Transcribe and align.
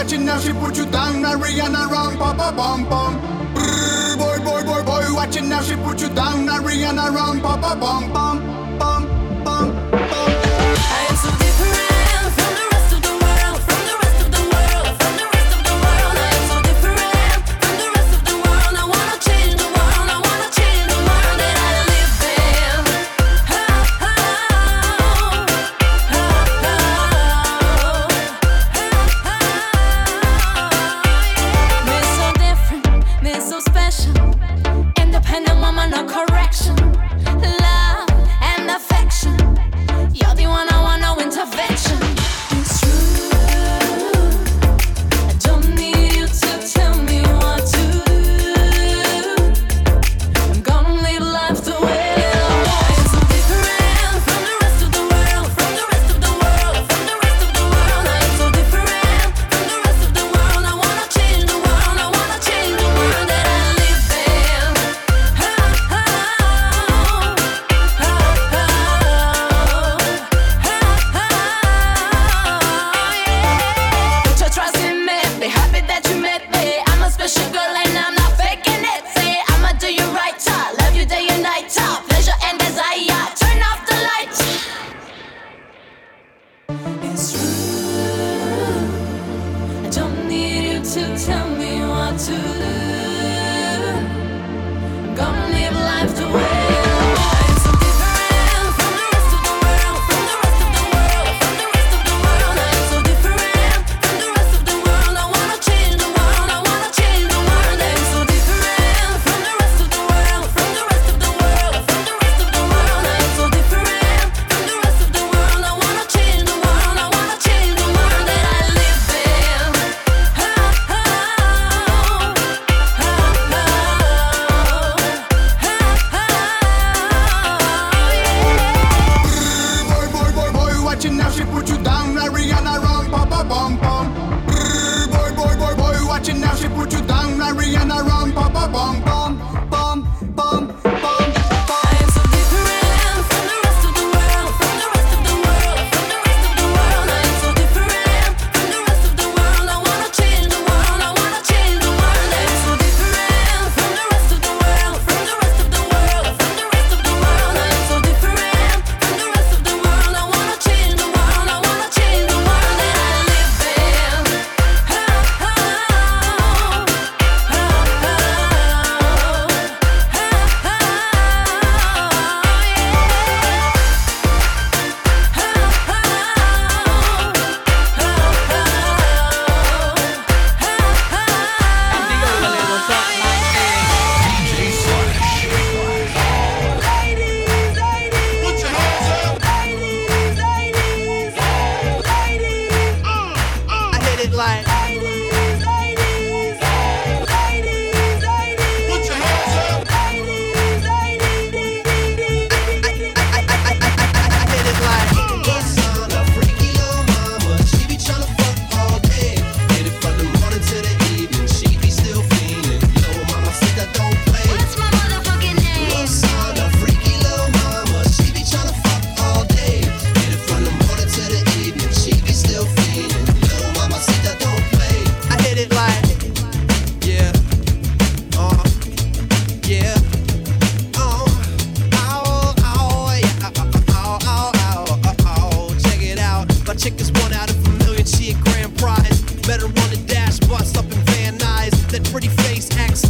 watching 0.00 0.24
now, 0.24 0.38
she 0.38 0.52
put 0.54 0.76
you 0.78 0.86
down. 0.86 1.20
Now 1.20 1.36
Rihanna 1.36 1.90
round, 1.90 2.18
ba 2.18 2.32
ba 2.32 2.50
bum 2.56 2.88
bum. 2.88 3.20
Boy, 4.18 4.38
boy, 4.38 4.62
boy, 4.64 4.82
boy, 4.82 5.14
watching 5.14 5.48
now, 5.50 5.60
she 5.60 5.76
put 5.76 6.00
you 6.00 6.08
down. 6.08 6.46
Now 6.46 6.60
Rihanna 6.60 7.14
round, 7.14 7.42
ba 7.42 7.58
ba 7.60 7.76
bum 7.78 8.10
bum. 8.12 8.49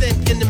sick 0.00 0.30
in 0.30 0.38
the 0.38 0.49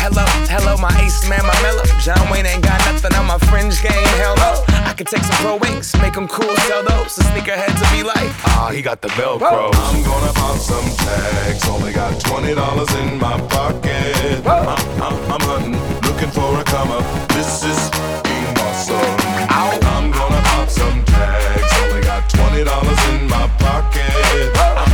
Hello, 0.00 0.24
hello, 0.48 0.76
my 0.78 0.92
ace 1.02 1.28
man, 1.28 1.42
my 1.44 1.54
mellow. 1.62 1.84
John 2.00 2.30
Wayne 2.30 2.46
ain't 2.46 2.62
got 2.62 2.78
nothing 2.86 3.14
on 3.14 3.26
my 3.26 3.38
fringe 3.50 3.82
game. 3.82 4.06
Hell 4.22 4.36
no. 4.36 4.64
I 4.88 4.94
could 4.94 5.06
take 5.06 5.22
some 5.22 5.36
pro 5.42 5.56
wings, 5.56 5.94
make 6.00 6.14
them 6.14 6.28
cool, 6.28 6.54
sell 6.66 6.82
those. 6.84 7.16
The 7.16 7.24
sneakerheads 7.24 7.78
will 7.80 7.92
be 7.96 8.02
like, 8.02 8.30
ah, 8.46 8.70
he 8.72 8.80
got 8.80 9.02
the 9.02 9.08
Velcro. 9.08 9.70
I'm 9.74 10.02
gonna 10.02 10.32
pop 10.32 10.56
some 10.56 10.88
tags. 11.04 11.68
Only 11.68 11.92
got 11.92 12.18
twenty 12.20 12.54
dollars 12.54 12.92
in 12.96 13.18
my 13.18 13.38
pocket. 13.48 14.46
I'm, 14.46 14.68
I'm, 15.02 15.16
I'm 15.32 15.40
hunting, 15.42 15.76
looking 16.06 16.30
for 16.30 16.58
a 16.58 16.64
come 16.64 16.90
up. 16.90 17.04
This 17.30 17.64
is 17.64 17.90
being 18.24 18.56
awesome. 18.64 19.18
I'm 19.50 20.10
gonna 20.10 20.42
pop 20.42 20.68
some 20.70 21.04
tags. 21.04 21.72
Only 21.82 22.00
got 22.02 22.28
twenty 22.30 22.64
dollars 22.64 23.00
in 23.10 23.28
my 23.28 23.46
pocket. 23.58 24.56
I'm 24.56 24.87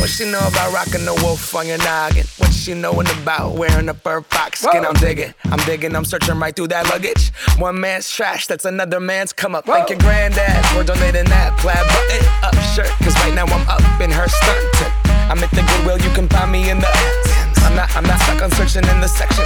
What 0.00 0.08
she 0.08 0.30
know 0.30 0.40
about 0.46 0.72
rocking 0.72 1.04
the 1.04 1.14
wolf 1.22 1.54
on 1.54 1.66
your 1.66 1.78
noggin? 1.78 2.24
What 2.38 2.52
she 2.52 2.74
knowin' 2.74 3.06
about 3.22 3.54
wearing 3.54 3.88
a 3.88 3.94
fur 3.94 4.22
fox 4.22 4.60
skin? 4.62 4.84
I'm 4.84 4.94
digging, 4.94 5.34
I'm 5.44 5.58
digging, 5.66 5.94
I'm 5.94 6.04
searching 6.04 6.38
right 6.38 6.54
through 6.54 6.68
that 6.68 6.86
luggage. 6.86 7.30
One 7.58 7.80
man's 7.80 8.10
trash, 8.10 8.46
that's 8.46 8.64
another 8.64 9.00
man's 9.00 9.32
come 9.32 9.54
up. 9.54 9.66
Thank 9.66 9.90
your 9.90 9.98
granddad 9.98 10.64
for 10.66 10.84
donating 10.84 11.24
that 11.26 11.56
plaid 11.58 11.86
button 11.86 12.26
up 12.42 12.54
shirt. 12.74 12.90
Cause 13.04 13.14
right 13.24 13.34
now 13.34 13.44
I'm 13.46 13.68
up 13.68 14.00
in 14.00 14.10
her 14.10 14.28
skirt. 14.28 15.07
I'm 15.30 15.38
at 15.44 15.50
the 15.50 15.62
Goodwill, 15.62 15.98
you 15.98 16.10
can 16.14 16.28
find 16.28 16.50
me 16.50 16.70
in 16.70 16.80
the. 16.80 16.86
I'm 17.68 17.76
not, 17.76 17.94
I'm 17.94 18.04
not 18.04 18.18
stuck 18.20 18.40
on 18.42 18.50
searching 18.52 18.88
in 18.88 19.00
the 19.00 19.08
section. 19.08 19.44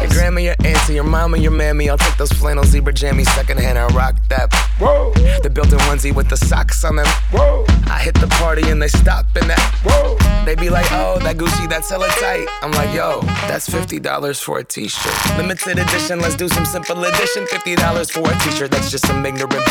Your 0.00 0.10
grandma, 0.10 0.40
your 0.40 0.56
auntie, 0.64 0.94
your 0.94 1.04
mama, 1.04 1.38
your 1.38 1.52
mammy. 1.52 1.88
I'll 1.88 1.98
take 1.98 2.16
those 2.16 2.32
flannel 2.32 2.64
zebra 2.64 2.92
jammies 2.92 3.28
secondhand 3.36 3.78
and 3.78 3.94
rock 3.94 4.16
that. 4.28 4.52
Whoa. 4.78 5.12
The 5.42 5.50
built-in 5.50 5.78
onesie 5.80 6.12
with 6.12 6.28
the 6.28 6.36
socks 6.36 6.82
on 6.84 6.96
them. 6.96 7.06
Whoa. 7.30 7.64
I 7.86 8.00
hit 8.02 8.14
the 8.14 8.26
party 8.26 8.70
and 8.70 8.82
they 8.82 8.88
stop 8.88 9.26
in 9.36 9.46
that. 9.46 9.60
Whoa. 9.84 10.16
They 10.44 10.56
be 10.56 10.68
like, 10.68 10.86
oh, 10.90 11.18
that 11.20 11.36
Gucci, 11.36 11.68
that's 11.68 11.90
hella 11.90 12.08
tight. 12.18 12.48
I'm 12.62 12.72
like, 12.72 12.92
yo, 12.92 13.20
that's 13.46 13.68
$50 13.68 14.42
for 14.42 14.58
a 14.58 14.64
t-shirt. 14.64 15.36
Limited 15.36 15.78
edition, 15.78 16.20
let's 16.20 16.34
do 16.34 16.48
some 16.48 16.64
simple 16.64 17.04
edition. 17.04 17.44
$50 17.46 18.10
for 18.10 18.28
a 18.28 18.38
t-shirt, 18.40 18.70
that's 18.72 18.90
just 18.90 19.06
some 19.06 19.24
ignorant. 19.24 19.62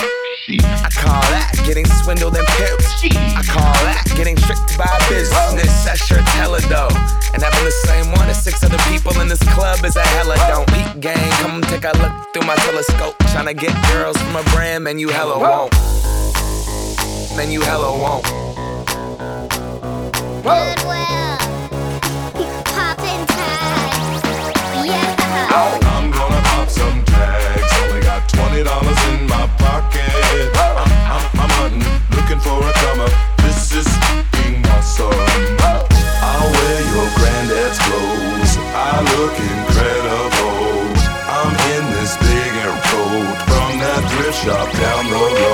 I 0.47 0.89
call 0.93 1.21
that 1.33 1.51
getting 1.65 1.85
swindled 1.85 2.37
and 2.37 2.47
pimped. 2.47 3.11
I 3.35 3.43
call 3.43 3.73
that 3.85 4.05
getting 4.15 4.35
tricked 4.35 4.77
by 4.77 4.85
a 4.85 5.09
business. 5.09 5.48
This 5.55 5.83
that 5.85 5.97
shirt 5.97 6.21
hella 6.37 6.61
dope. 6.69 6.93
And 7.33 7.41
having 7.41 7.65
the 7.65 7.71
same 7.85 8.11
one 8.11 8.29
as 8.29 8.41
six 8.43 8.63
other 8.63 8.77
people 8.89 9.19
in 9.21 9.27
this 9.27 9.41
club 9.53 9.83
is 9.83 9.95
a 9.95 10.05
hella 10.17 10.35
don't 10.47 10.69
eat 10.77 11.01
game. 11.01 11.31
Come 11.41 11.61
take 11.63 11.85
a 11.85 11.93
look 11.97 12.13
through 12.33 12.47
my 12.47 12.55
telescope. 12.67 13.17
Tryna 13.33 13.57
get 13.57 13.73
girls 13.91 14.17
from 14.17 14.35
a 14.35 14.43
brand, 14.55 14.83
man, 14.83 14.99
you 14.99 15.09
hella 15.09 15.39
won't. 15.39 15.73
Man, 17.35 17.51
you 17.51 17.61
hella 17.61 17.91
won't. 17.97 18.25
Goodwill. 20.43 21.37
Poppin' 22.65 23.25
tags. 23.27 24.23
Yeah. 24.85 25.47
I'm 25.51 26.11
gonna 26.11 26.41
pop 26.51 26.69
some 26.69 27.03
tags. 27.05 27.73
Only 27.83 28.01
got 28.01 28.27
$20 28.29 29.13
in 29.13 29.27
my 29.27 29.47
pocket. 29.57 30.57
I'm, 30.57 30.77
I'm, 30.77 31.23
I'm 31.39 31.49
hunting, 31.57 31.83
looking 32.15 32.39
for 32.39 32.59
a 32.67 32.73
come 32.73 32.99
up 33.01 33.28
awesome. 34.99 35.57
I'll 36.21 36.51
wear 36.51 36.81
your 36.93 37.07
granddad's 37.17 37.79
clothes. 37.79 38.53
I 38.75 39.01
look 39.15 39.35
incredible. 39.39 40.93
I'm 41.29 41.53
in 41.75 41.83
this 41.95 42.17
big 42.17 42.51
and 42.63 42.77
road 42.91 43.37
from 43.47 43.71
that 43.79 44.01
thrift 44.11 44.43
shop 44.43 44.67
down 44.77 45.05
the 45.07 45.15
road. 45.15 45.48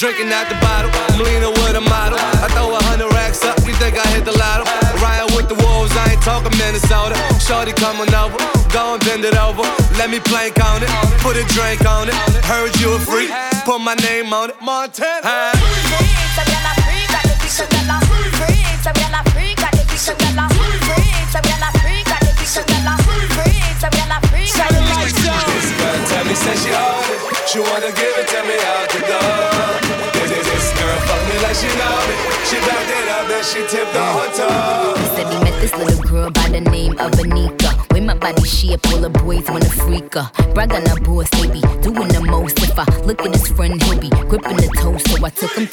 Drinking 0.00 0.32
out 0.32 0.39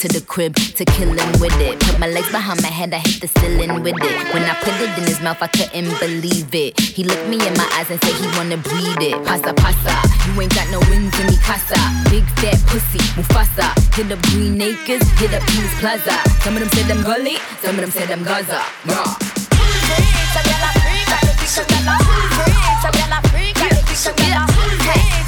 to 0.08 0.20
the 0.20 0.26
crib 0.26 0.56
to 0.56 0.86
kill 0.86 1.10
him 1.10 1.32
with 1.40 1.56
it. 1.60 1.80
Put 1.80 2.00
my 2.00 2.08
legs 2.08 2.32
behind 2.32 2.62
my 2.62 2.70
head, 2.70 2.94
I 2.94 3.00
hit 3.00 3.22
the 3.22 3.28
ceiling 3.40 3.82
with 3.84 3.96
it. 3.98 4.34
When 4.34 4.44
I 4.44 4.54
put 4.62 4.74
it 4.80 4.98
in 4.98 5.04
his 5.06 5.22
mouth, 5.22 5.42
I 5.42 5.48
couldn't 5.48 6.00
believe 6.00 6.54
it. 6.54 6.80
He 6.80 7.04
looked 7.04 7.28
me 7.28 7.38
in 7.38 7.54
my 7.56 7.68
eyes 7.74 7.90
and 7.90 8.00
said 8.04 8.16
he 8.16 8.28
wanna 8.38 8.58
breathe 8.58 9.02
it. 9.02 9.18
Pasa 9.26 9.54
pasa, 9.54 9.96
you 10.28 10.42
ain't 10.42 10.54
got 10.54 10.70
no 10.72 10.80
wings 10.92 11.18
in 11.20 11.28
me 11.28 11.38
casa. 11.38 11.80
Big 12.10 12.24
fat 12.40 12.60
pussy, 12.68 13.00
Mufasa. 13.18 13.68
Hit 13.96 14.12
up 14.12 14.22
Green 14.32 14.62
Acres, 14.62 15.04
hit 15.20 15.34
up 15.34 15.44
Peace 15.48 15.74
Plaza. 15.80 16.16
Some 16.44 16.56
of 16.56 16.62
them 16.62 16.70
said 16.70 16.88
them 16.88 17.04
gully, 17.04 17.38
some 17.62 17.76
of 17.76 17.82
them 17.82 17.92
said 17.92 18.08
them 18.08 18.24
Gaza. 18.24 18.62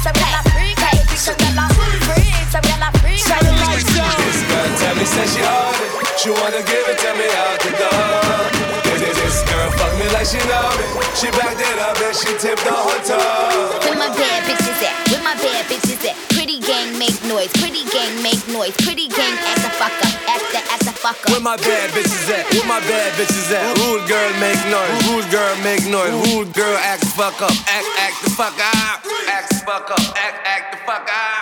This 0.00 0.39
say 5.20 5.40
she 5.40 5.42
own 5.44 5.76
it. 5.84 5.92
She 6.16 6.28
wanna 6.30 6.62
give 6.64 6.84
it 6.88 6.98
to 7.00 7.10
me 7.16 7.28
out 7.28 7.58
the 7.60 7.72
door. 7.76 8.40
This, 8.84 9.00
this, 9.04 9.16
this 9.20 9.38
girl 9.48 9.68
fuck 9.76 9.92
me 10.00 10.06
like 10.16 10.28
she 10.28 10.40
know 10.48 10.68
me. 10.76 10.86
She 11.16 11.28
backed 11.36 11.60
it 11.60 11.78
up 11.80 11.96
and 12.00 12.16
she 12.16 12.32
tipped 12.40 12.64
the 12.64 12.72
whole 12.72 13.00
toe. 13.04 13.80
Where 13.84 13.98
my 13.98 14.08
bad 14.12 14.40
bitches 14.48 14.80
at? 14.80 14.96
Where 15.12 15.24
my 15.24 15.36
bad 15.36 15.64
bitches 15.68 16.00
at? 16.08 16.16
Pretty 16.32 16.60
gang 16.60 16.96
make 16.98 17.16
noise, 17.28 17.52
pretty 17.60 17.84
gang 17.92 18.12
make 18.22 18.40
noise, 18.48 18.76
pretty 18.80 19.08
gang 19.08 19.36
act 19.44 19.60
the 19.60 19.72
fuck 19.76 19.92
up, 19.92 20.14
act 20.28 20.46
the 20.52 20.60
act 20.72 20.84
the 20.84 20.94
fuck 20.96 21.16
Where 21.28 21.40
my 21.40 21.56
bad 21.56 21.90
bitches 21.92 22.28
at? 22.32 22.44
Where 22.52 22.68
my 22.68 22.80
bad 22.80 23.12
bitches 23.16 23.52
at? 23.52 23.76
Rude 23.80 24.04
girl 24.08 24.30
make 24.40 24.60
noise. 24.72 24.94
Rude 25.08 25.28
girl 25.32 25.54
make 25.64 25.84
noise. 25.88 26.14
Rude 26.28 26.52
girl 26.54 26.76
act 26.80 27.02
the 27.02 27.12
fuck 27.12 27.40
up. 27.42 27.52
Act 27.68 27.88
act 28.00 28.16
the 28.24 28.30
fuck 28.30 28.56
up. 28.56 29.04
Act 29.28 29.48
the 29.52 29.60
fuck 29.64 29.90
up. 29.90 30.04
Act 30.16 30.36
act 30.44 30.66
the 30.72 30.78
fuck 30.88 31.08
up. 31.08 31.39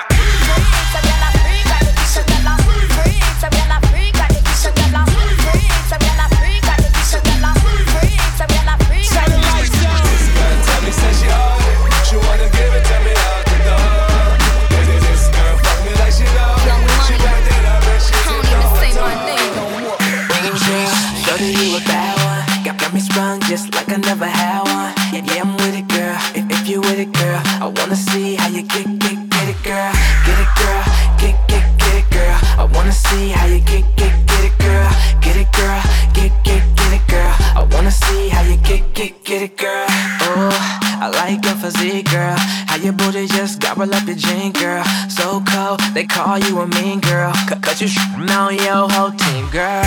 Like 41.38 41.46
your 41.46 41.70
physique, 41.70 42.10
girl. 42.10 42.34
How 42.66 42.76
your 42.76 42.92
booty 42.92 43.26
just 43.26 43.60
gobble 43.60 43.92
up 43.94 44.06
your 44.06 44.16
jean, 44.16 44.52
girl. 44.52 44.84
So 45.08 45.40
cold, 45.46 45.80
they 45.94 46.04
call 46.04 46.38
you 46.38 46.60
a 46.60 46.66
mean 46.66 47.00
girl. 47.00 47.32
C- 47.48 47.54
Cause 47.60 47.80
you 47.80 47.88
sh- 47.88 47.98
on 48.30 48.54
your 48.56 48.88
whole 48.88 49.10
team, 49.12 49.48
girl. 49.50 49.82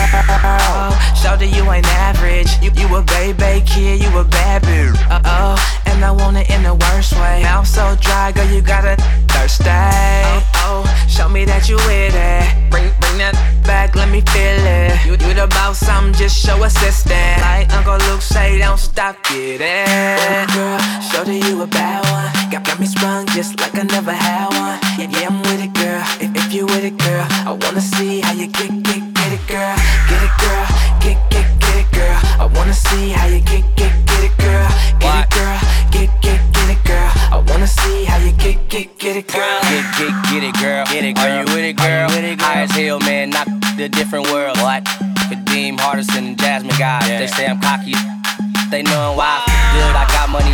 Show 1.20 1.36
that 1.36 1.50
you 1.54 1.70
ain't 1.70 1.86
average. 1.86 2.48
You, 2.62 2.70
you 2.76 2.94
a 2.96 3.02
baby 3.02 3.64
kid, 3.66 4.02
you 4.02 4.08
a 4.18 4.24
bad 4.24 4.62
bitch. 4.62 4.96
Uh 5.10 5.20
oh, 5.24 5.82
and 5.86 6.04
I 6.04 6.10
want 6.10 6.36
it 6.36 6.48
in 6.50 6.62
the 6.62 6.74
worst 6.74 7.12
way. 7.14 7.42
Mouth 7.42 7.66
so 7.66 7.96
dry, 8.00 8.32
girl, 8.32 8.48
you 8.50 8.62
gotta 8.62 8.96
thirsty. 9.28 9.64
Oh, 9.68 10.52
oh, 10.64 11.06
show 11.08 11.28
me 11.28 11.44
that 11.44 11.68
you 11.68 11.76
with 11.76 12.14
it. 12.14 12.70
Bring, 12.70 12.88
bring 13.00 13.18
that 13.18 13.34
back, 13.64 13.94
let 13.94 14.08
me 14.08 14.20
feel 14.32 14.64
it. 14.64 15.04
You, 15.06 15.12
you 15.12 15.34
the 15.34 15.46
boss, 15.48 15.78
something, 15.78 16.14
just 16.14 16.36
show 16.36 16.62
assistance. 16.64 17.40
Like 17.40 17.72
Uncle 17.74 17.98
Luke 18.08 18.22
say, 18.22 18.58
don't 18.58 18.78
stop 18.78 19.16
getting. 19.24 19.58
Girl, 19.58 20.46
Got, 23.12 23.26
got 23.26 23.36
me 23.36 23.42
sprung 23.42 23.42
just 23.42 23.60
like 23.60 23.74
I 23.74 23.82
never 23.82 24.12
had 24.12 24.48
one. 24.56 24.78
Yeah, 24.96 25.20
yeah, 25.20 25.28
I'm 25.28 25.42
with 25.42 25.60
it, 25.60 25.72
girl. 25.74 26.02
If, 26.20 26.34
if 26.34 26.52
you 26.52 26.64
with 26.64 26.84
it, 26.84 26.96
girl, 26.96 27.26
I 27.44 27.52
wanna 27.52 27.80
see 27.80 28.20
how 28.20 28.32
you 28.32 28.46
get, 28.46 28.70
get, 28.82 29.02
get 29.12 29.32
it, 29.32 29.44
girl. 29.48 29.76
Get 30.08 30.22
it, 30.22 30.34
girl. 30.40 30.66
Get, 31.04 31.18
get, 31.28 31.60
get 31.60 31.76
it, 31.76 31.88
girl. 31.92 32.18
I 32.40 32.46
wanna 32.54 32.72
see 32.72 33.10
how 33.10 33.26
you 33.26 33.40
get, 33.40 33.64
get, 33.76 33.92
get 34.06 34.24
it, 34.24 34.36
girl. 34.38 34.68
Get 35.00 35.24
it, 35.24 35.30
girl. 35.30 35.60
Get, 35.92 36.08
get, 36.22 36.40
get 36.56 36.68
it, 36.72 36.84
girl. 36.88 37.10
I 37.32 37.44
wanna 37.48 37.66
see 37.66 38.04
how 38.04 38.16
you 38.16 38.32
get, 38.32 38.68
get, 38.68 38.98
get 38.98 39.16
it, 39.16 39.28
girl. 39.28 39.60
Get, 39.68 39.84
get, 39.98 40.14
get 40.30 40.42
it, 40.44 40.54
girl. 40.56 40.84
Get 40.86 41.04
it, 41.04 41.16
girl. 41.16 41.24
Are 41.24 41.44
you 41.44 41.54
with 41.54 41.64
it, 41.64 41.76
girl? 41.76 42.08
Are 42.08 42.16
you 42.16 42.16
with 42.16 42.32
it, 42.32 42.38
girl? 42.38 42.48
High 42.48 42.62
as 42.62 42.70
hell, 42.70 43.00
man. 43.00 43.30
Not 43.30 43.46
the 43.76 43.88
different 43.88 44.30
world. 44.32 44.56
What? 44.58 44.84
Kadeem 45.28 45.76
Hardison 45.76 46.32
and 46.32 46.38
Jasmine 46.38 46.76
guys. 46.78 47.06
They 47.08 47.26
say 47.26 47.46
I'm 47.46 47.60
cocky. 47.60 47.94
They 48.70 48.82
knowin' 48.82 49.16
why 49.18 49.36
I 49.36 49.41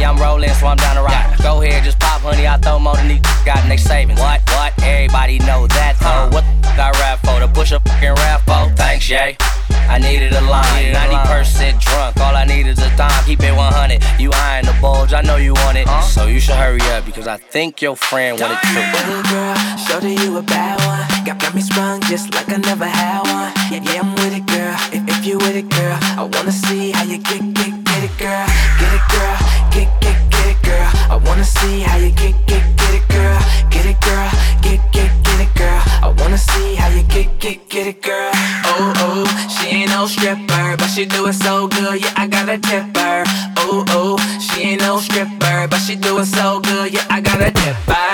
I'm 0.08 0.16
rolling, 0.16 0.48
so 0.54 0.66
I'm 0.66 0.78
down 0.78 0.96
to 0.96 1.02
rock. 1.02 1.36
Go 1.42 1.60
ahead, 1.60 1.84
just 1.84 1.98
pop, 2.00 2.22
honey. 2.22 2.46
I 2.48 2.56
throw 2.56 2.78
more 2.78 2.96
than 2.96 3.08
these 3.08 3.20
got 3.44 3.62
in 3.62 3.68
they 3.68 3.76
savings. 3.76 4.18
What? 4.18 4.40
What? 4.56 4.72
Everybody 4.82 5.38
know 5.40 5.66
that, 5.66 6.00
though. 6.00 6.08
Uh. 6.08 6.30
What 6.32 6.44
the 6.64 6.82
I 6.82 6.90
rap 6.96 7.20
for? 7.20 7.38
To 7.40 7.48
push 7.48 7.72
a 7.72 7.80
fucking 7.80 8.14
rap 8.14 8.40
for? 8.48 8.74
Thanks, 8.74 9.04
Jay. 9.04 9.36
I 9.70 9.98
needed 9.98 10.32
a 10.32 10.40
line. 10.40 10.94
90% 10.94 11.80
drunk, 11.80 12.16
all 12.20 12.34
I 12.34 12.44
need 12.44 12.66
is 12.66 12.78
a 12.78 12.88
dime. 12.96 13.24
Keep 13.26 13.40
it 13.40 13.52
100. 13.52 14.02
You 14.18 14.30
eyeing 14.32 14.64
the 14.64 14.76
bulge, 14.80 15.12
I 15.12 15.20
know 15.20 15.36
you 15.36 15.52
want 15.52 15.76
it. 15.76 15.86
So 16.08 16.26
you 16.26 16.40
should 16.40 16.56
hurry 16.56 16.80
up 16.96 17.04
because 17.04 17.26
I 17.26 17.36
think 17.36 17.82
your 17.82 17.94
friend 17.94 18.40
wanted 18.40 18.60
to. 18.60 18.80
It, 18.80 19.26
girl. 19.28 19.54
Show 19.76 20.00
that 20.00 20.24
you 20.24 20.36
a 20.38 20.42
bad 20.42 20.80
one. 20.88 21.24
Got, 21.26 21.38
got 21.38 21.54
me 21.54 21.60
sprung 21.60 22.00
just 22.02 22.32
like 22.34 22.48
I 22.48 22.56
never 22.56 22.86
had 22.86 23.24
one. 23.28 23.52
Yeah, 23.72 23.84
yeah, 23.84 24.00
I'm 24.00 24.14
with 24.16 24.32
it, 24.32 24.46
girl. 24.46 24.76
If, 24.92 25.08
if 25.08 25.26
you 25.26 25.36
with 25.36 25.56
it, 25.56 25.68
girl, 25.68 25.98
I 26.16 26.22
wanna 26.32 26.52
see 26.52 26.92
how 26.92 27.04
you 27.04 27.18
get, 27.18 27.57
see 31.68 31.80
how 31.80 31.96
you 31.96 32.10
get, 32.10 32.34
get, 32.46 32.64
get 32.80 32.92
it, 32.98 33.06
girl. 33.08 33.40
Get 33.70 33.84
it, 33.92 34.00
girl. 34.00 34.30
Get, 34.64 34.80
get, 34.94 35.10
get 35.26 35.38
it, 35.46 35.52
girl. 35.54 35.82
I 36.06 36.08
wanna 36.18 36.38
see 36.38 36.74
how 36.80 36.88
you 36.96 37.02
get, 37.14 37.28
get, 37.38 37.68
get 37.68 37.86
it, 37.92 38.02
girl. 38.02 38.30
Oh, 38.70 38.92
oh, 39.04 39.24
she 39.54 39.66
ain't 39.76 39.90
no 39.90 40.06
stripper, 40.06 40.76
but 40.80 40.88
she 40.94 41.04
do 41.04 41.26
it 41.26 41.34
so 41.34 41.68
good, 41.68 41.96
yeah, 42.02 42.22
I 42.22 42.26
gotta 42.26 42.58
tip 42.58 42.86
her. 42.96 43.22
Oh, 43.62 43.84
oh, 43.98 44.16
she 44.44 44.62
ain't 44.68 44.80
no 44.80 44.98
stripper, 44.98 45.68
but 45.70 45.80
she 45.84 45.94
do 45.96 46.18
it 46.18 46.26
so 46.26 46.60
good, 46.60 46.92
yeah, 46.94 47.06
I 47.10 47.20
gotta 47.20 47.50
tip 47.50 47.76
her. 47.92 48.07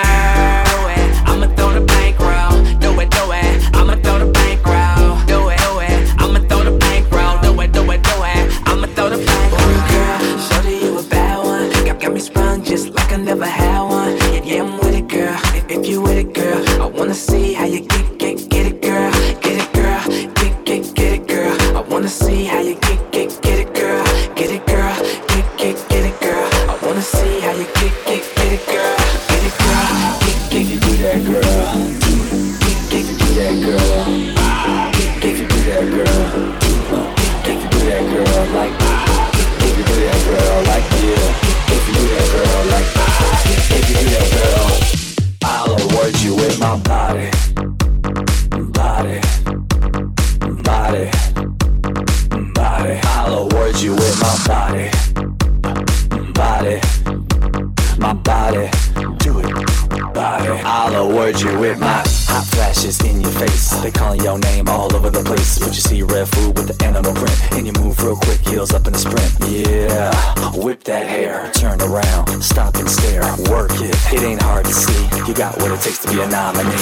phenomenon. 76.35 76.74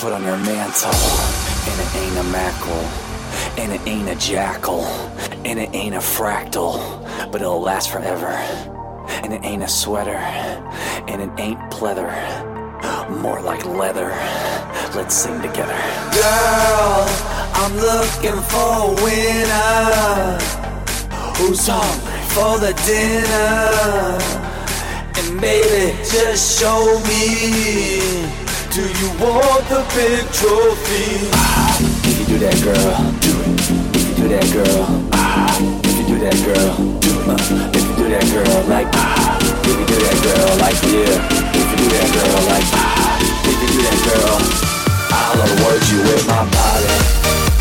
Put 0.00 0.14
on 0.14 0.24
your 0.24 0.38
mantle, 0.38 0.94
and 1.68 1.78
it 1.78 1.94
ain't 1.96 2.16
a 2.16 2.24
mackerel, 2.32 2.88
and 3.58 3.70
it 3.70 3.86
ain't 3.86 4.08
a 4.08 4.14
jackal, 4.14 4.84
and 5.44 5.58
it 5.58 5.74
ain't 5.74 5.94
a 5.94 5.98
fractal, 5.98 6.80
but 7.30 7.42
it'll 7.42 7.60
last 7.60 7.90
forever. 7.90 8.28
And 9.22 9.34
it 9.34 9.44
ain't 9.44 9.62
a 9.62 9.68
sweater, 9.68 10.16
and 10.16 11.20
it 11.20 11.30
ain't 11.38 11.58
pleather, 11.70 12.10
more 13.20 13.42
like 13.42 13.66
leather. 13.66 14.08
Let's 14.96 15.14
sing 15.14 15.38
together. 15.42 15.76
Girl, 16.14 17.06
I'm 17.60 17.76
looking 17.76 18.40
for 18.48 18.70
a 18.88 18.94
winner 19.04 20.38
who's 21.36 21.66
hungry 21.68 22.22
for 22.32 22.58
the 22.58 22.72
dinner. 22.86 24.16
And 25.18 25.40
baby, 25.42 25.94
just 26.10 26.58
show 26.58 26.98
me 27.06 28.39
do 28.70 28.82
you 28.82 29.10
want 29.18 29.66
the 29.66 29.82
big 29.98 30.30
trophy? 30.30 31.26
Ah, 31.34 31.76
if 32.06 32.20
you 32.20 32.26
do 32.26 32.38
that, 32.38 32.54
girl, 32.62 33.02
do 33.18 33.32
it. 33.42 33.58
If 33.98 34.06
you 34.06 34.14
do 34.14 34.28
that, 34.30 34.46
girl, 34.54 35.10
ah, 35.12 35.58
if 35.82 35.98
you 35.98 36.06
do 36.06 36.16
that, 36.22 36.38
girl, 36.46 36.78
do 37.02 37.10
it. 37.10 37.26
Uh, 37.26 37.70
if 37.74 37.82
you 37.82 37.94
do 37.98 38.06
that, 38.14 38.22
girl, 38.30 38.62
like 38.70 38.86
ah, 38.94 39.38
if 39.42 39.74
you 39.74 39.86
do 39.90 39.96
that, 39.98 40.16
girl, 40.22 40.54
like 40.62 40.78
yeah. 40.86 41.18
If 41.50 41.66
you 41.66 41.76
do 41.82 41.86
that, 41.98 42.08
girl, 42.14 42.38
like 42.46 42.68
ah, 42.78 43.18
if 43.42 43.58
you 43.58 43.68
do 43.74 43.80
that, 43.82 43.98
girl, 44.06 44.38
I'll 45.18 45.42
award 45.50 45.82
you 45.90 45.98
with 46.06 46.24
my 46.30 46.46
body. 46.54 47.59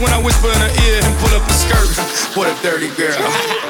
when 0.00 0.12
I 0.12 0.22
whisper 0.22 0.48
in 0.48 0.58
her 0.58 0.72
ear 0.86 1.00
and 1.02 1.14
pull 1.18 1.34
up 1.36 1.42
her 1.42 1.52
skirt. 1.52 2.36
what 2.36 2.48
a 2.48 2.62
dirty 2.62 2.88
girl. 2.96 3.63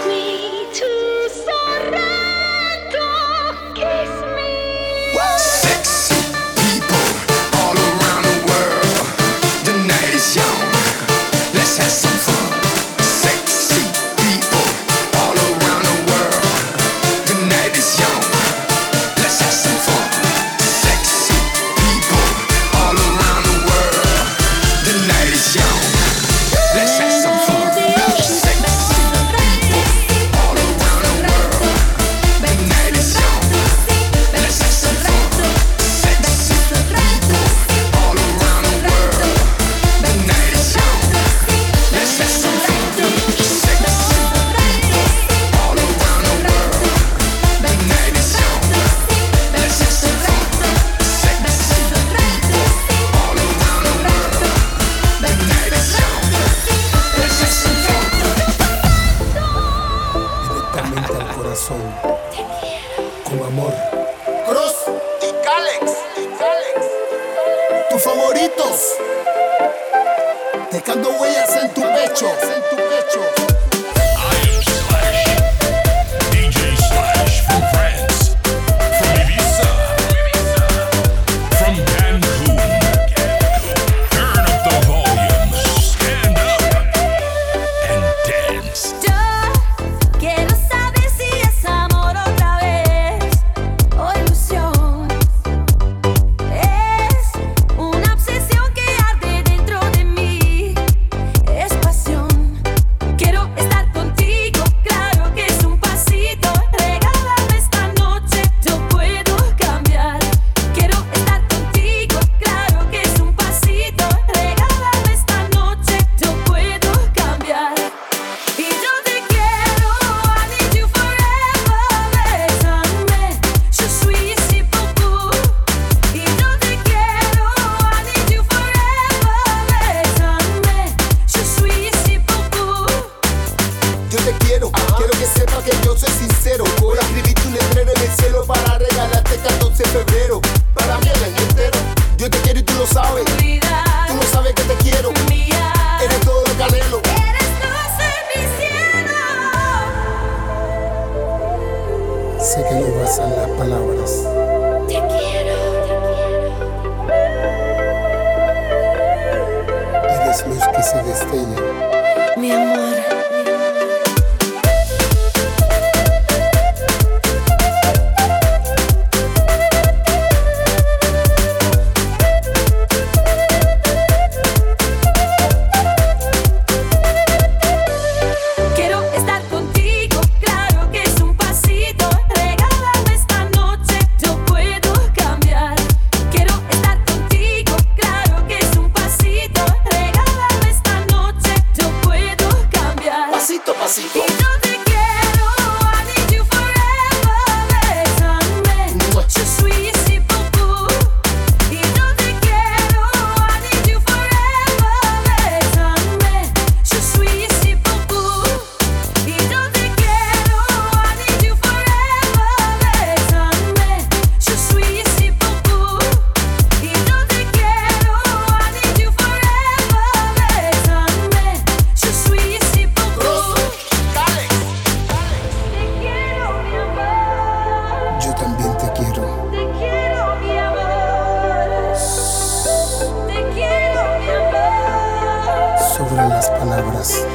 Las 236.14 236.48
palabras. 236.48 237.26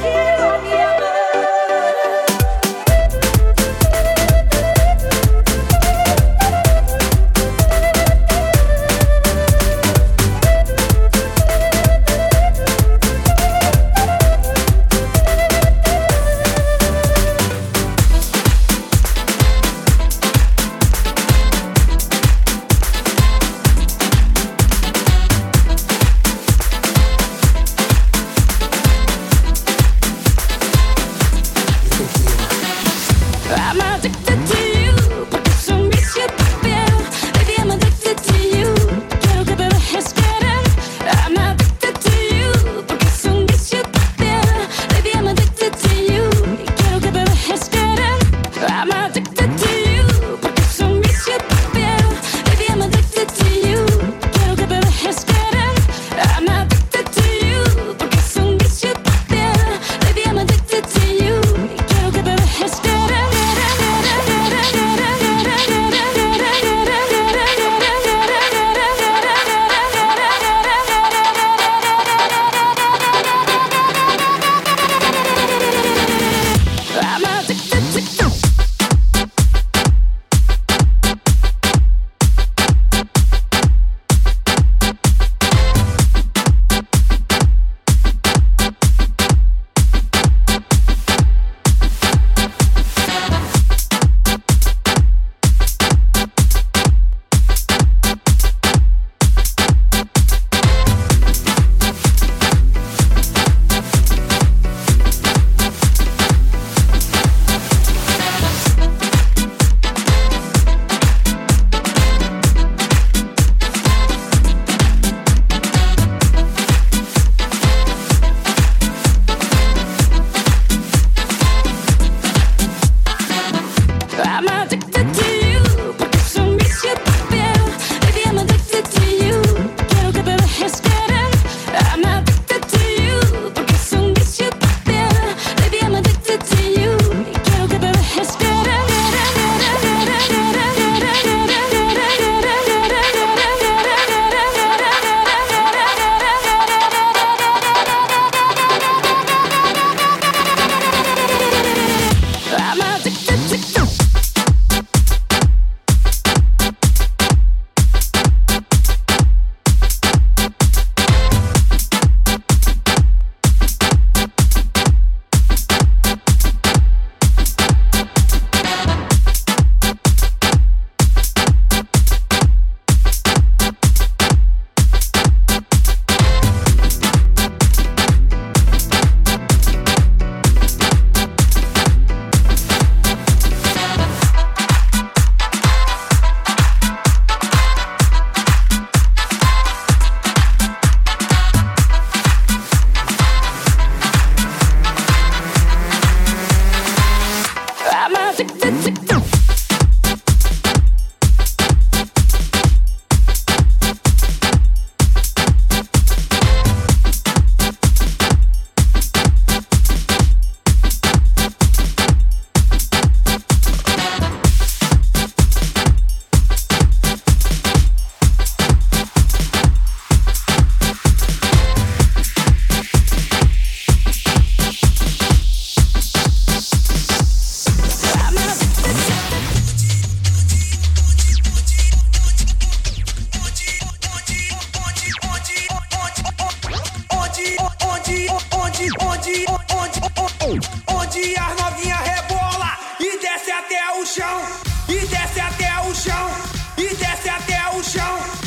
E 241.16 241.36
as 241.36 241.56
novinha 241.60 241.96
rebola. 241.96 242.78
E 243.00 243.18
desce 243.18 243.50
até 243.50 244.00
o 244.00 244.06
chão, 244.06 244.42
e 244.88 245.06
desce 245.06 245.40
até 245.40 245.80
o 245.80 245.94
chão, 245.94 246.30
e 246.76 246.94
desce 246.94 247.28
até 247.28 247.76
o 247.76 247.82
chão. 247.82 248.39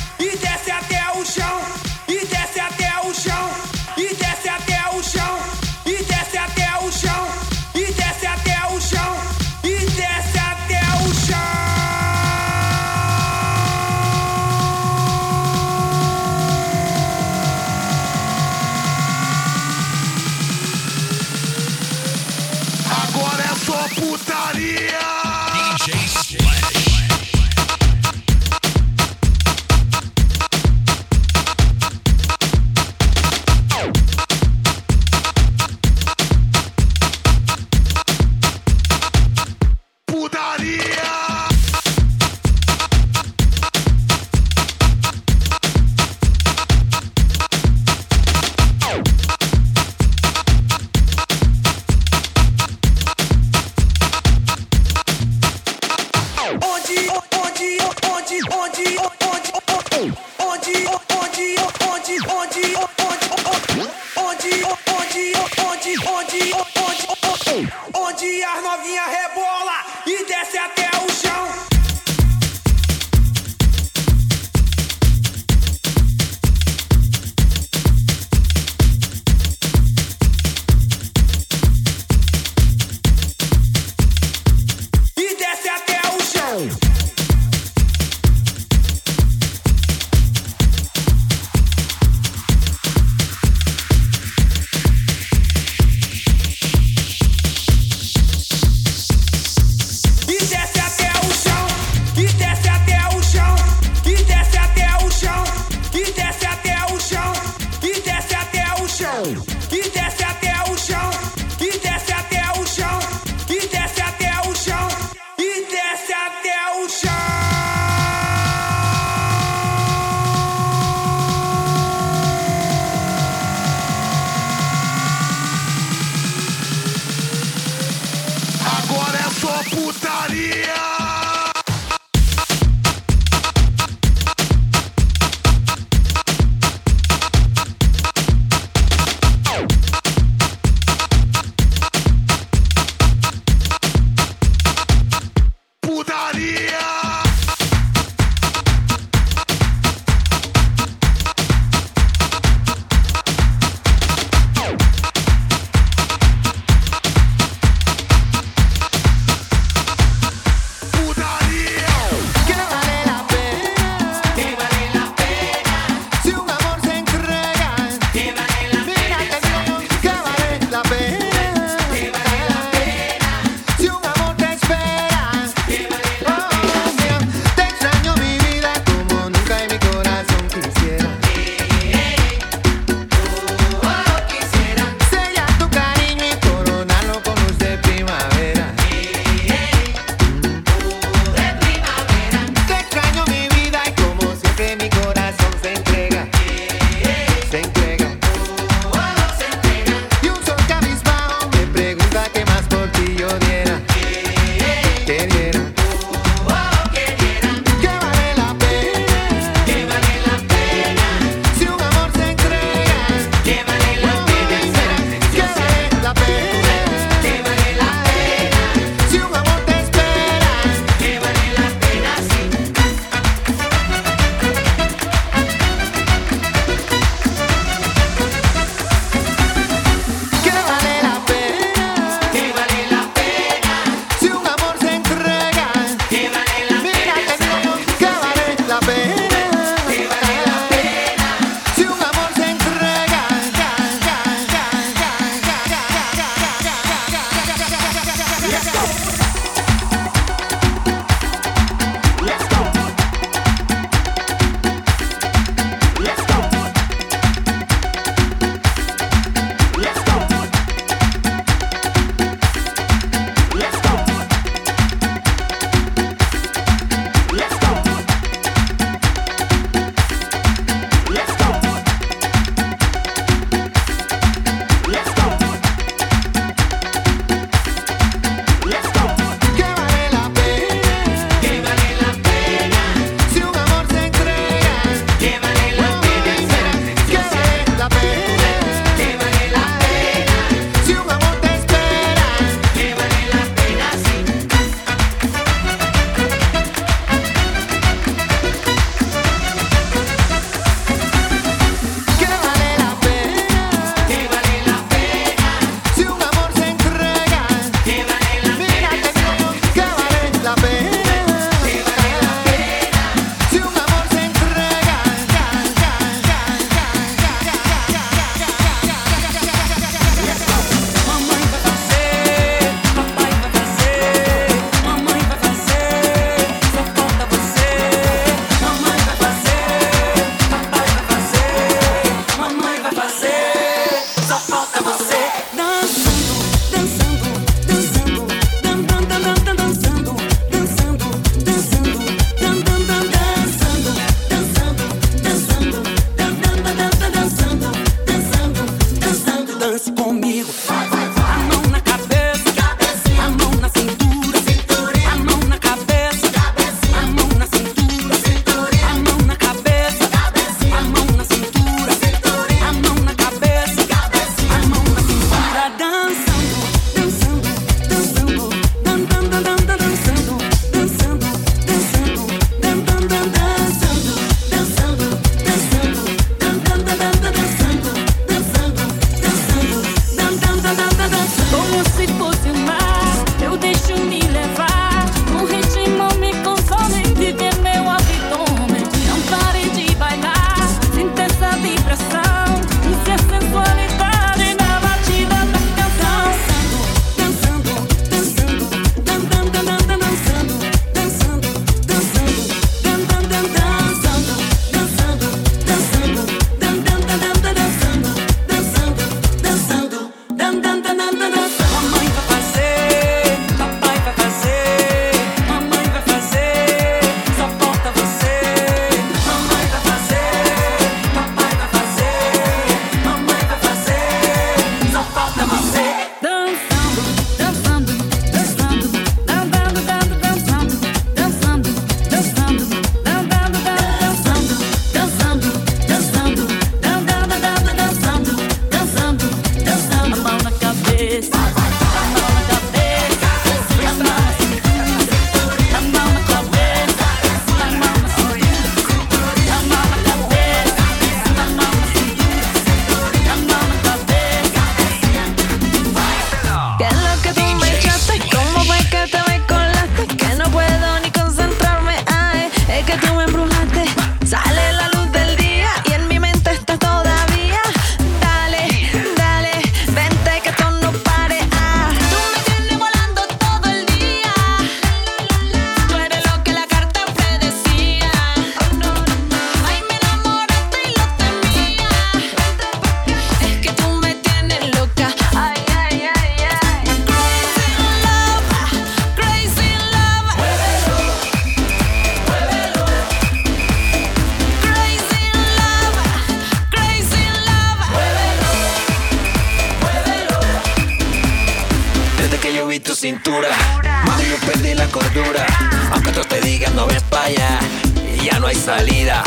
salida. 508.64 509.22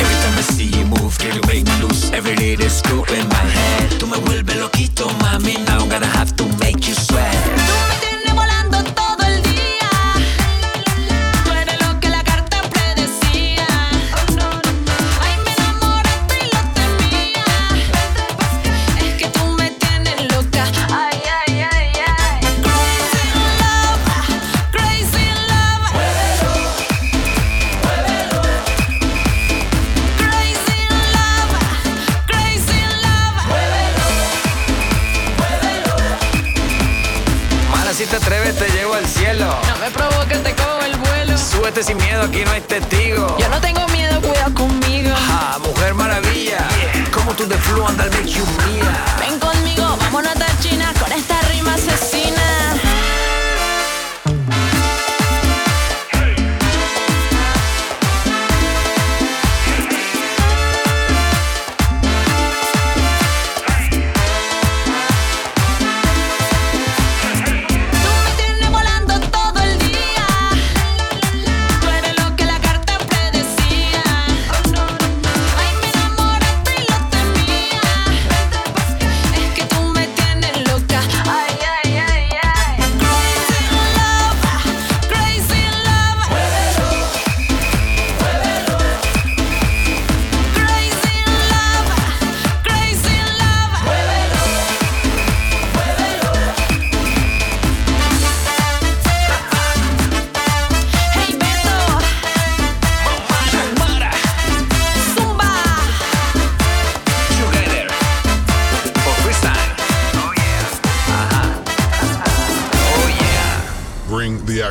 Every 0.00 0.16
time 0.22 0.36
I 0.36 0.42
see 0.42 0.66
you 0.66 0.84
move, 0.84 1.18
girl, 1.18 1.34
you 1.34 1.40
make 1.48 1.64
me 1.64 1.74
lose 1.80 2.10
Every 2.12 2.36
little 2.36 2.68
screw 2.68 3.04
in 3.16 3.26
my 3.28 3.44
head. 3.56 3.88
Tú 3.98 4.06
me 4.06 4.18
vuelves 4.18 4.56
loquito, 4.56 5.08
mami 5.22 5.54
Now 5.66 5.80
I'm 5.80 5.88
gonna 5.88 6.06
have 6.06 6.36
to 6.36 6.51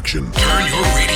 action. 0.02 0.32
Turn 0.32 0.66
your 0.68 0.82
radio 0.96 1.11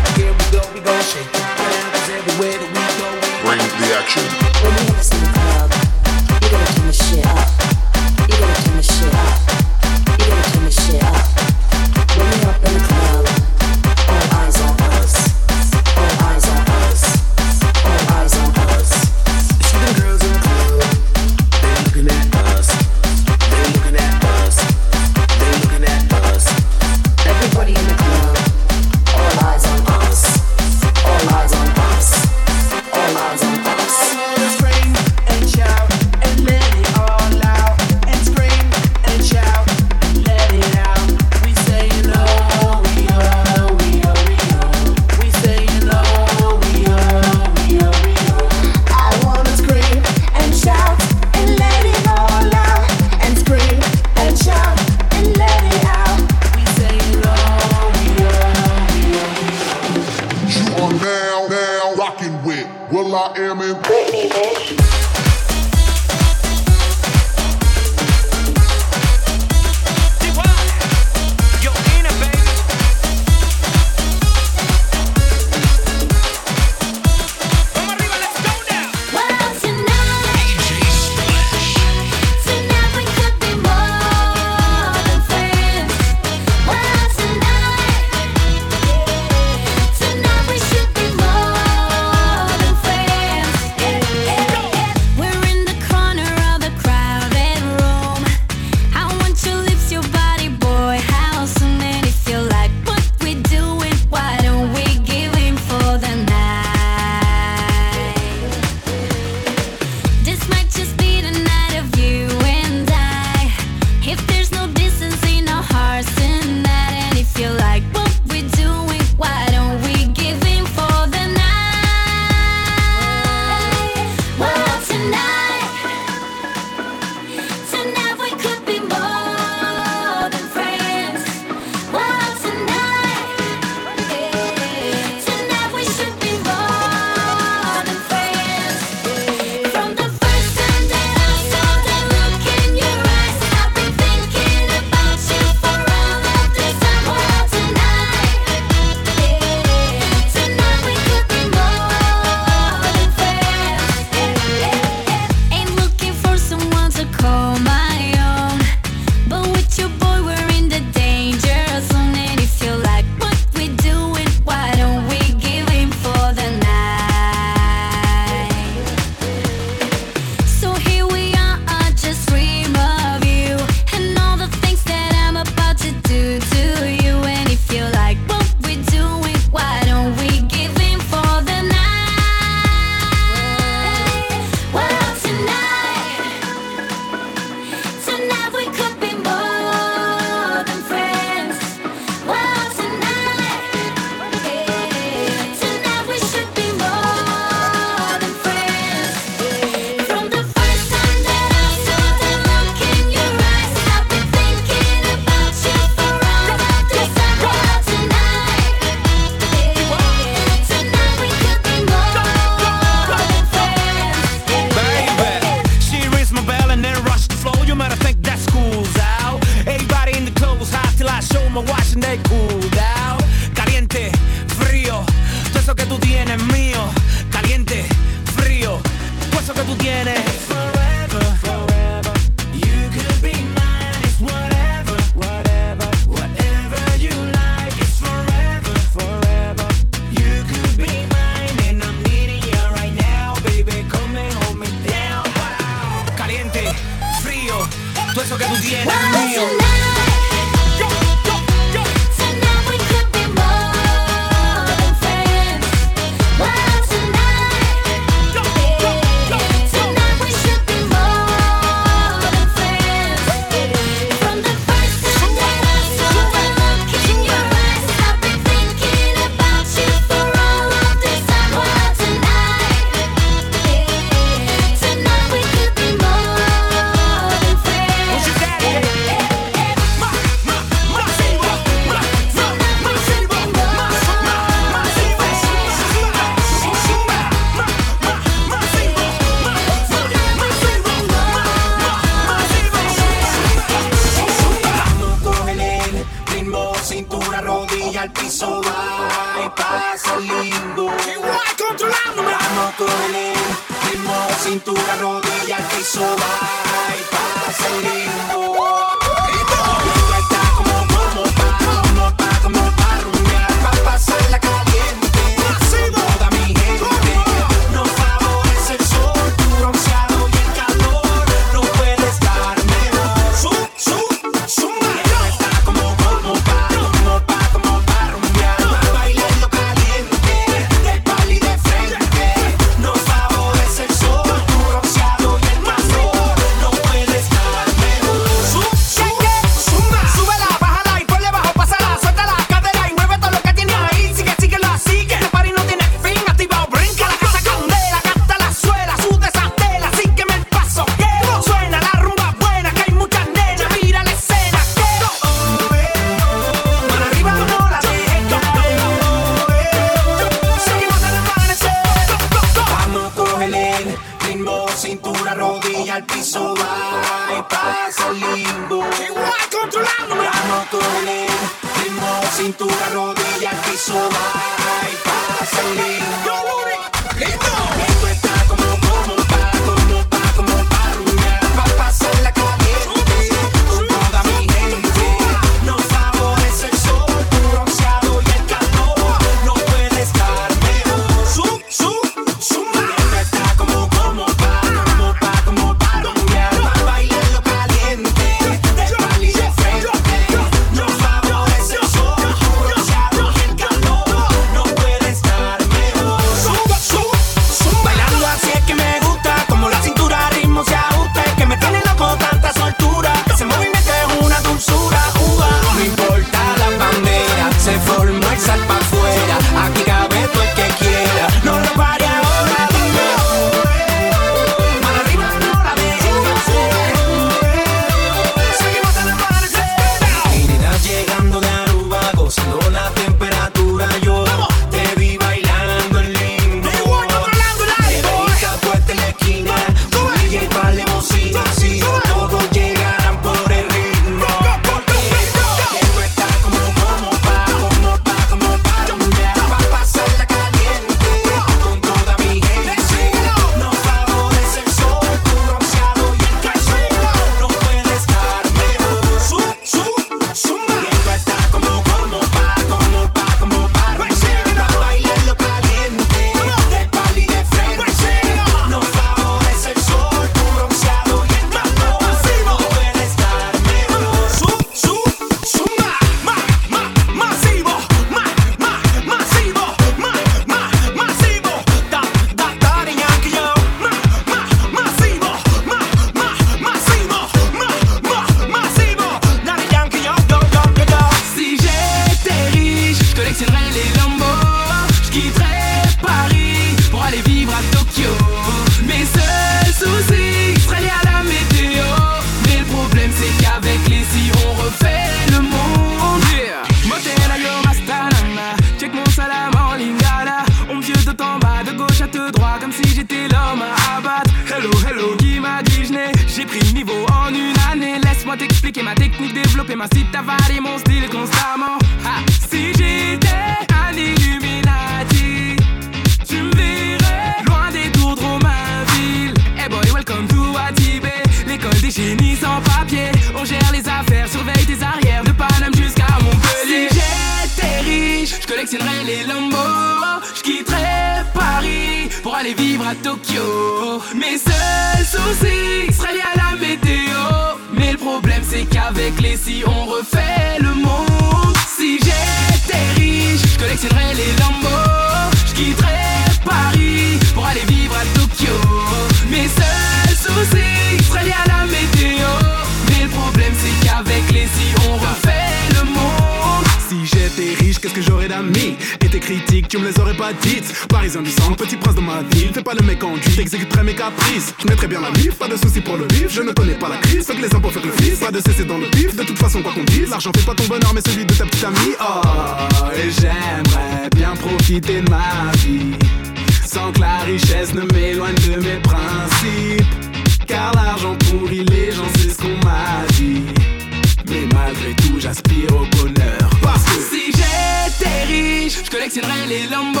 riche, 599.08 599.14
je 599.14 599.20
collectionnerai 599.20 599.46
les 599.48 599.66
Lambo. 599.68 600.00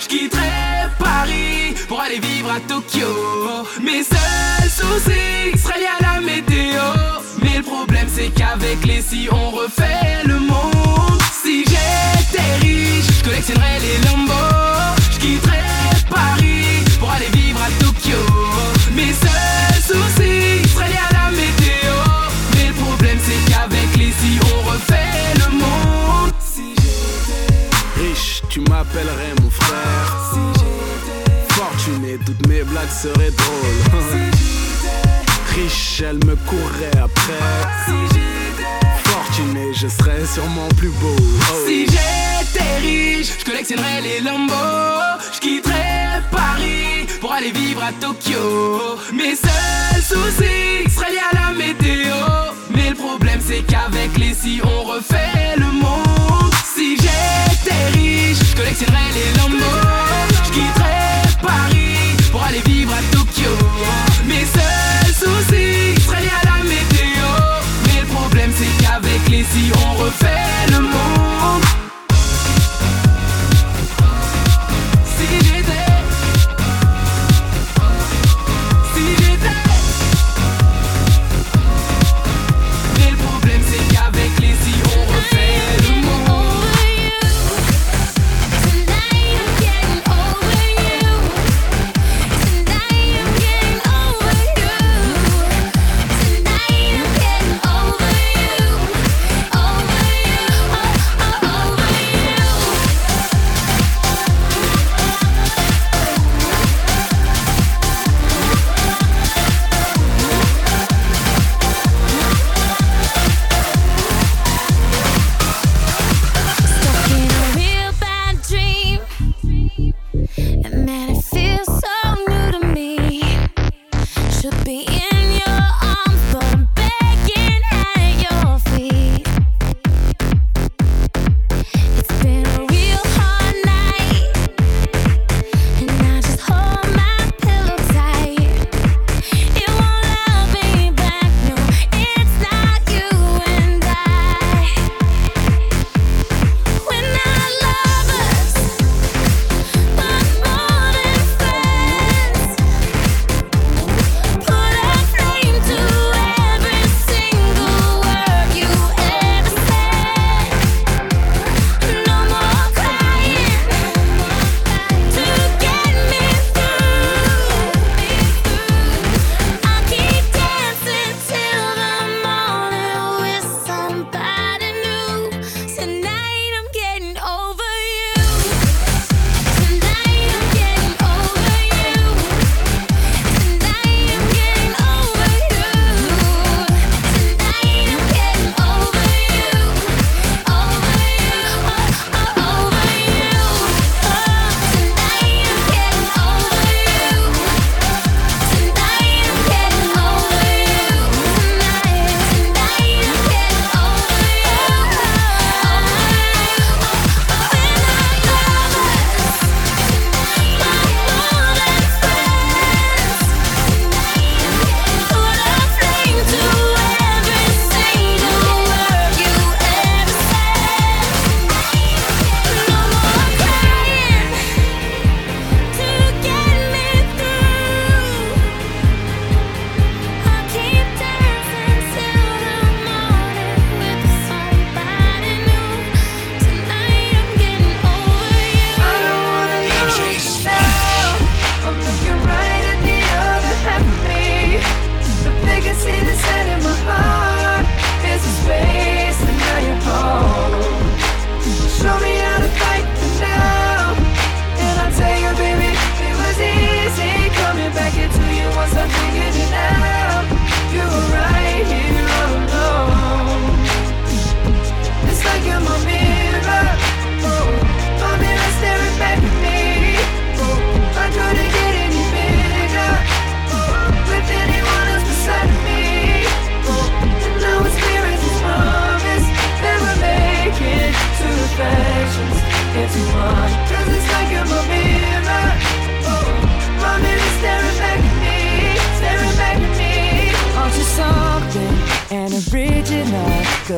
Je 0.00 0.08
quitterai 0.08 0.88
Paris 0.98 1.74
pour 1.88 2.00
aller 2.00 2.18
vivre 2.18 2.50
à 2.50 2.60
Tokyo. 2.60 3.06
Mes 3.82 4.02
seuls 4.02 4.70
soucis 4.70 5.58
seraient 5.58 5.80
liés 5.80 5.86
à 5.98 6.14
la 6.14 6.20
météo. 6.20 6.80
Mais 7.42 7.58
le 7.58 7.62
problème 7.62 8.08
c'est 8.12 8.28
qu'avec 8.28 8.84
les 8.86 9.02
si 9.02 9.28
on 9.30 9.50
refait 9.50 10.24
le 10.24 10.38
monde. 10.38 11.20
Si 11.42 11.64
j'étais 11.64 12.54
riche, 12.60 13.06
je 13.18 13.24
collectionnerais 13.24 13.80
les 13.80 14.08
Lambo. 14.08 14.32
Je 15.12 15.18
quitterais 15.18 15.60
Paris 16.08 16.84
pour 16.98 17.10
aller 17.10 17.30
vivre 17.32 17.60
à 17.62 17.70
Tokyo. 17.84 18.18
Mes 18.94 19.12
seuls 19.12 19.82
soucis 19.82 20.68
seraient 20.68 20.88
liés 20.88 21.06
à 21.10 21.12
la 21.12 21.30
météo. 21.30 21.94
Mais 22.54 22.68
le 22.68 22.74
problème 22.74 23.18
c'est 23.22 23.50
qu'avec 23.50 23.96
les 23.96 24.12
si 24.12 24.38
on 24.42 24.70
refait 24.70 25.34
le 25.36 25.58
monde. 25.58 26.39
Si 28.60 28.64
tu 28.64 28.70
m'appellerais 28.70 29.34
mon 29.42 29.50
frère. 29.50 30.34
Fortuné, 31.50 32.18
toutes 32.26 32.46
mes 32.46 32.62
blagues 32.62 32.90
seraient 32.90 33.30
drôles. 33.30 34.02
Riche, 35.54 36.02
elle 36.06 36.16
me 36.26 36.36
courrait 36.36 37.02
après. 37.02 37.92
Fortuné, 39.04 39.72
je 39.74 39.88
serais 39.88 40.26
sûrement 40.26 40.68
plus 40.76 40.90
beau. 41.00 41.16
Oh. 41.18 41.66
Si 41.66 41.86
j'étais 41.86 42.76
riche, 42.80 43.38
je 43.40 43.44
collectionnerais 43.44 44.00
les 44.02 44.20
Lambo. 44.20 44.52
Je 45.34 45.40
quitterais 45.40 46.22
Paris 46.30 47.06
pour 47.20 47.32
aller 47.32 47.52
vivre 47.52 47.82
à 47.82 47.92
Tokyo. 47.92 48.98
Mes 49.12 49.36
seuls 49.36 50.02
soucis 50.02 50.90
seraient 50.94 51.12
liés 51.12 51.18
à 51.32 51.34
la 51.34 51.54
météo. 51.54 52.14
Mais 52.74 52.90
le 52.90 52.96
problème 52.96 53.40
c'est 53.46 53.62
qu'avec 53.62 54.16
les 54.18 54.34
si 54.34 54.60
on 54.62 54.84
refait 54.84 55.56
le 55.56 55.66
monde. 55.66 56.09
Si 56.80 56.96
j'étais 56.96 57.88
riche, 57.92 58.38
je 58.38 58.56
collectionnerais 58.56 59.12
les 59.12 59.38
Lambo. 59.38 59.70
Je 60.32 60.50
quitterais 60.50 61.20
Paris 61.42 62.16
pour 62.32 62.42
aller 62.42 62.62
vivre 62.64 62.94
à 62.94 63.02
Tokyo. 63.14 63.50
Mes 64.24 64.46
seuls 64.46 65.12
soucis 65.12 66.00
seraient 66.00 66.30
à 66.40 66.46
la 66.46 66.64
météo. 66.64 67.28
Mais 67.84 68.00
le 68.00 68.06
problème 68.06 68.50
c'est 68.56 68.82
qu'avec 68.82 69.28
les 69.28 69.44
si 69.44 69.70
on 69.76 70.02
refait 70.02 70.70
le 70.70 70.80
monde. 70.80 71.39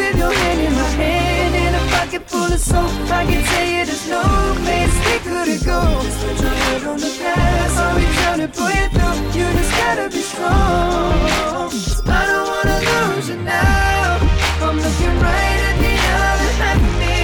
With 0.00 0.16
your 0.16 0.32
hand 0.32 0.60
in 0.60 0.72
my 0.72 0.88
hand 0.96 1.54
and 1.54 1.76
a 1.76 1.82
pocket 1.94 2.22
full 2.26 2.50
of 2.50 2.58
soap, 2.58 2.88
I 3.12 3.26
can 3.28 3.44
tell 3.44 3.66
you 3.68 3.84
there's 3.84 4.08
no 4.08 4.22
place 4.64 4.96
we 5.04 5.16
couldn't 5.28 5.62
go. 5.62 5.80
Just 6.00 6.18
put 6.24 6.40
your 6.40 6.56
head 6.62 6.84
on 6.84 6.96
the 6.96 7.12
past, 7.20 7.76
I'll 7.76 7.94
be 8.00 8.06
trying 8.16 8.40
to 8.40 8.48
pull 8.48 8.72
you 8.80 8.88
through. 8.96 9.18
You 9.36 9.46
just 9.60 9.72
gotta 9.76 10.08
be 10.08 10.22
strong. 10.24 11.68
I 12.08 12.22
don't 12.30 12.46
wanna 12.48 12.78
lose 12.88 13.28
you 13.28 13.36
now. 13.44 14.16
I'm 14.64 14.80
looking 14.80 15.16
right 15.20 15.60
at 15.68 15.76
the 15.84 15.94
other 16.24 16.50
half 16.64 16.80
of 16.80 16.94
me, 16.96 17.20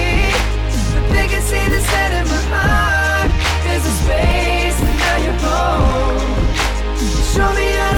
but 0.93 1.05
they 1.17 1.27
can 1.33 1.41
see 1.49 1.65
the 1.73 1.81
set 1.81 2.11
in 2.13 2.25
my 2.29 2.41
heart. 2.53 3.31
There's 3.65 3.85
a 3.89 3.93
space, 4.05 4.77
and 4.85 4.97
now 5.01 5.17
you're 5.25 5.41
home. 5.49 6.29
Show 7.33 7.49
me 7.57 7.73
how 7.81 7.96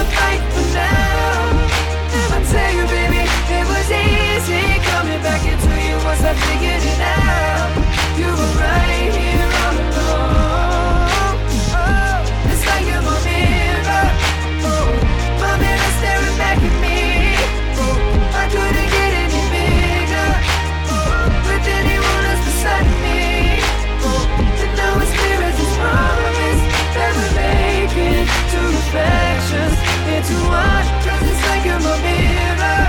Cause 31.09 31.21
it's 31.21 31.41
like 31.47 31.65
you're 31.65 31.79
my 31.79 31.95
mirror. 32.01 32.81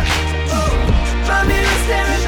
Oh, 0.51 0.73
my 1.29 1.47
mirror 1.47 1.79
staring 1.85 2.20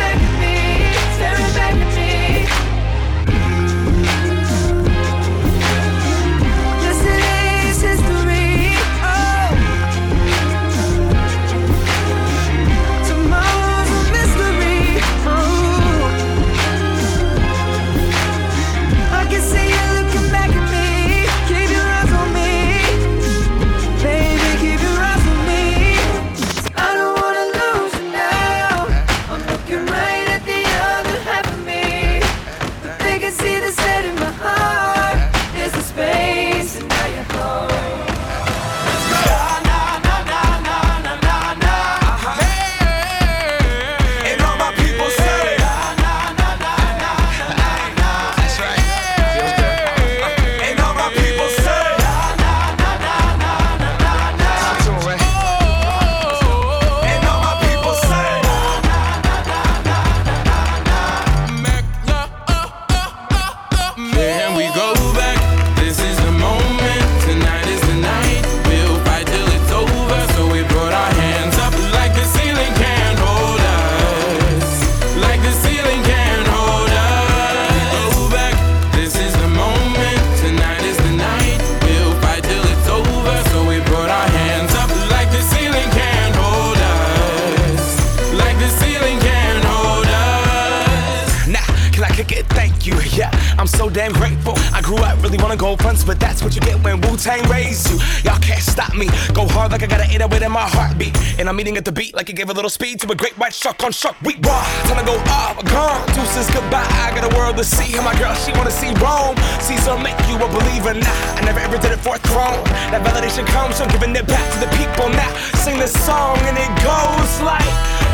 And 101.43 101.49
I'm 101.49 101.59
eating 101.59 101.76
at 101.76 101.84
the 101.84 101.90
beat 101.90 102.14
like 102.14 102.30
it 102.30 102.34
gave 102.34 102.51
a 102.51 102.53
little 102.53 102.70
speed 102.70 103.01
to 103.01 103.11
a 103.11 103.16
great 103.16 103.36
white 103.36 103.53
shark 103.53 103.82
on 103.82 103.90
shark 103.90 104.14
week. 104.22 104.38
Raw, 104.47 104.62
time 104.86 105.03
to 105.03 105.05
go 105.05 105.18
off, 105.26 105.59
gone. 105.66 106.07
Deuces 106.14 106.47
goodbye. 106.55 106.86
I 107.03 107.11
got 107.18 107.26
a 107.26 107.34
world 107.34 107.57
to 107.57 107.64
see. 107.64 107.97
And 107.97 108.05
my 108.05 108.14
girl, 108.14 108.32
she 108.47 108.53
wanna 108.53 108.70
see 108.70 108.95
Rome. 109.03 109.34
Caesar 109.59 109.99
make 109.99 110.14
you 110.30 110.38
a 110.38 110.47
believer. 110.47 110.95
Nah, 110.95 111.34
I 111.34 111.43
never 111.43 111.59
ever 111.59 111.78
did 111.78 111.90
it 111.90 111.99
for 111.99 112.14
a 112.14 112.18
throne. 112.30 112.62
That 112.95 113.03
validation 113.03 113.45
comes 113.51 113.74
from 113.74 113.88
giving 113.90 114.14
it 114.14 114.24
back 114.24 114.47
to 114.55 114.59
the 114.62 114.70
people. 114.78 115.11
Now 115.11 115.34
sing 115.66 115.80
this 115.80 115.90
song 116.07 116.38
and 116.47 116.55
it 116.55 116.70
goes 116.86 117.32
like. 117.43 117.66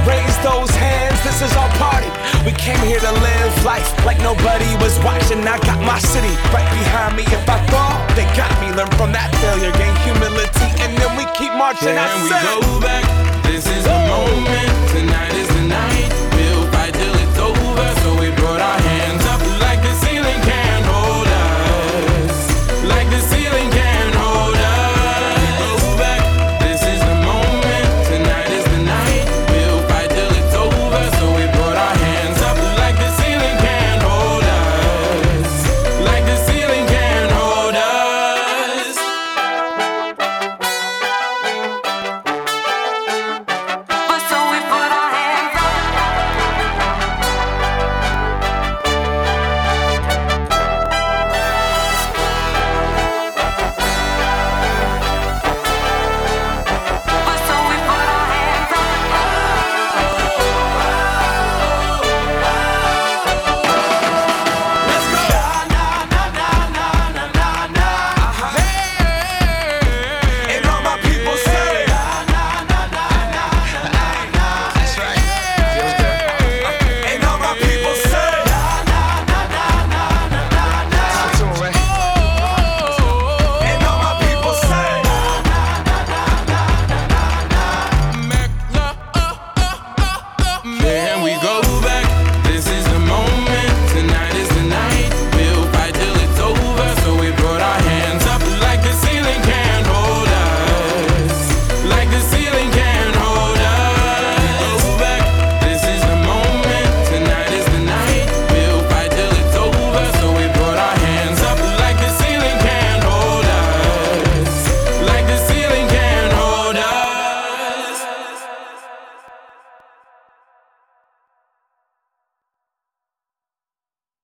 Raise 0.08 0.38
those 0.40 0.70
hands, 0.70 1.20
this 1.22 1.42
is 1.42 1.52
our 1.54 1.68
party. 1.76 1.97
We 2.44 2.52
came 2.52 2.80
here 2.86 3.00
to 3.00 3.12
live 3.12 3.64
life 3.64 3.88
like 4.04 4.18
nobody 4.20 4.68
was 4.82 4.98
watching. 5.00 5.46
I 5.46 5.58
got 5.58 5.80
my 5.80 5.98
city 5.98 6.34
right 6.54 6.68
behind 6.72 7.16
me. 7.16 7.24
If 7.24 7.48
I 7.48 7.58
fall, 7.72 7.96
they 8.14 8.24
got 8.36 8.52
me. 8.60 8.72
Learn 8.76 8.90
from 8.98 9.12
that 9.12 9.34
failure, 9.40 9.72
gain 9.72 9.94
humility, 10.06 10.68
and 10.82 10.96
then 10.98 11.16
we 11.16 11.24
keep 11.34 11.52
marching. 11.54 11.96
And 11.96 11.98
I 11.98 12.22
we 12.22 12.30
go 12.30 12.80
back? 12.80 13.04
This 13.44 13.66
is 13.66 13.84
the 13.84 13.98
moment. 14.06 14.70
Tonight 14.92 15.34
is 15.34 15.48
the 15.48 15.64
night. 15.66 16.27